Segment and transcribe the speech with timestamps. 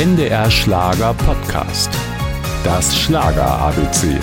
[0.00, 1.90] NDR Schlager Podcast.
[2.64, 4.18] Das Schlager ABC.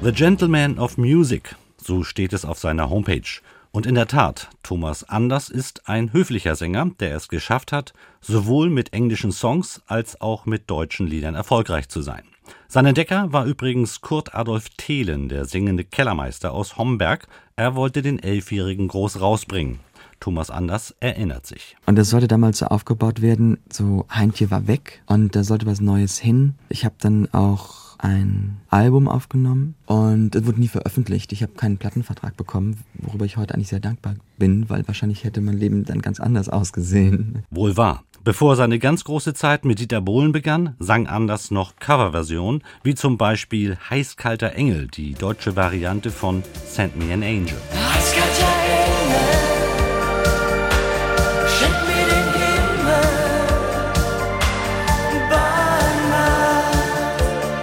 [0.00, 3.40] The Gentleman of Music, so steht es auf seiner Homepage.
[3.72, 8.70] Und in der Tat, Thomas Anders ist ein höflicher Sänger, der es geschafft hat, sowohl
[8.70, 12.22] mit englischen Songs als auch mit deutschen Liedern erfolgreich zu sein.
[12.68, 17.26] Sein Entdecker war übrigens Kurt Adolf Thelen, der singende Kellermeister aus Homberg.
[17.56, 19.80] Er wollte den Elfjährigen groß rausbringen.
[20.20, 21.76] Thomas Anders erinnert sich.
[21.86, 25.80] Und das sollte damals so aufgebaut werden, so Heintje war weg und da sollte was
[25.80, 26.54] Neues hin.
[26.68, 31.32] Ich habe dann auch ein Album aufgenommen und es wurde nie veröffentlicht.
[31.32, 35.40] Ich habe keinen Plattenvertrag bekommen, worüber ich heute eigentlich sehr dankbar bin, weil wahrscheinlich hätte
[35.40, 37.44] mein Leben dann ganz anders ausgesehen.
[37.50, 38.04] Wohl wahr.
[38.22, 43.16] Bevor seine ganz große Zeit mit Dieter Bohlen begann, sang Anders noch Coverversionen, wie zum
[43.16, 47.56] Beispiel Heißkalter Engel, die deutsche Variante von Send Me an Angel.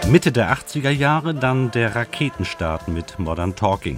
[0.10, 3.98] Mitte der 80er Jahre dann der Raketenstart mit Modern Talking.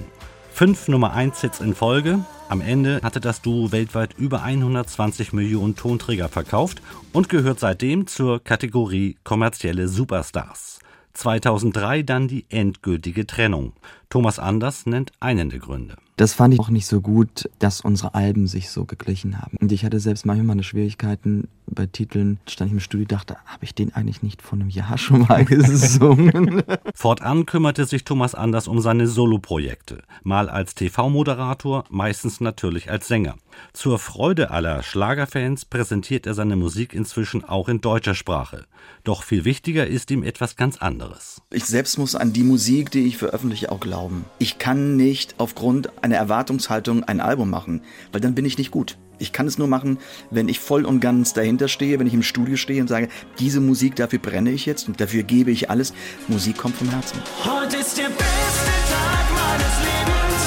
[0.52, 2.26] Fünf Nummer 1 Hits in Folge.
[2.50, 6.82] Am Ende hatte das Duo weltweit über 120 Millionen Tonträger verkauft
[7.14, 10.80] und gehört seitdem zur Kategorie kommerzielle Superstars.
[11.14, 13.74] 2003 dann die endgültige Trennung.
[14.10, 15.96] Thomas Anders nennt einen der Gründe.
[16.18, 19.58] Das fand ich auch nicht so gut, dass unsere Alben sich so geglichen haben.
[19.62, 23.64] Und ich hatte selbst manchmal meine Schwierigkeiten bei Titeln, stand ich im Studio dachte, habe
[23.64, 26.64] ich den eigentlich nicht vor einem Jahr schon mal gesungen?
[26.94, 33.36] Fortan kümmerte sich Thomas Anders um seine Soloprojekte, mal als TV-Moderator, meistens natürlich als Sänger.
[33.74, 38.66] Zur Freude aller Schlagerfans präsentiert er seine Musik inzwischen auch in deutscher Sprache.
[39.04, 41.42] Doch viel wichtiger ist ihm etwas ganz anderes.
[41.52, 44.26] Ich selbst muss an die Musik, die ich veröffentliche, auch glauben.
[44.40, 47.82] Ich kann nicht aufgrund einer Erwartungshaltung ein Album machen,
[48.12, 48.98] weil dann bin ich nicht gut.
[49.20, 50.00] Ich kann es nur machen,
[50.32, 53.60] wenn ich voll und ganz dahinter stehe, wenn ich im Studio stehe und sage, diese
[53.60, 55.94] Musik, dafür brenne ich jetzt und dafür gebe ich alles.
[56.30, 57.20] Musik kommt vom Herzen.
[57.44, 60.42] Heute ist der beste Tag meines Lebens.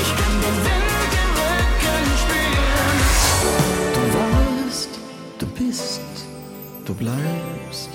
[0.00, 2.98] Ich kann den Wind im Rücken spüren.
[3.94, 4.90] Du warst,
[5.40, 6.00] du bist,
[6.86, 7.90] du bleibst.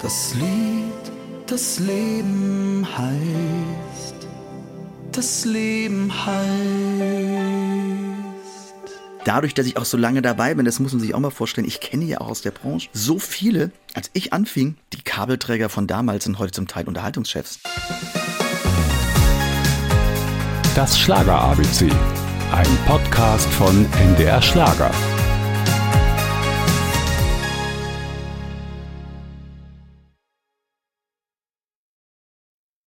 [0.00, 1.12] Das Lied,
[1.48, 4.14] das Leben heißt.
[5.10, 7.83] Das Leben heißt
[9.24, 11.66] dadurch, dass ich auch so lange dabei bin, das muss man sich auch mal vorstellen,
[11.66, 15.86] ich kenne ja auch aus der Branche so viele, als ich anfing, die Kabelträger von
[15.86, 17.60] damals sind heute zum Teil Unterhaltungschefs.
[20.74, 21.88] Das Schlager ABC,
[22.52, 24.90] ein Podcast von NDR Schlager.